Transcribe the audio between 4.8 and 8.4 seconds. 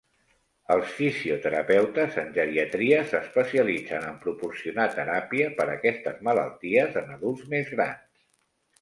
teràpia per aquestes malalties en adults més grans.